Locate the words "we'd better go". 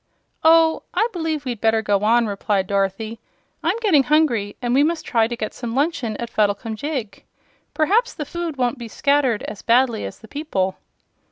1.45-2.03